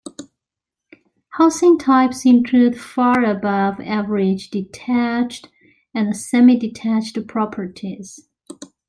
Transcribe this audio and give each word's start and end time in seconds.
Housing 1.33 1.77
types 1.77 2.25
include 2.25 2.81
far 2.81 3.23
above 3.23 3.79
average 3.79 4.49
detached 4.49 5.47
and 5.93 6.17
semi-detached 6.17 7.27
properties. 7.27 8.27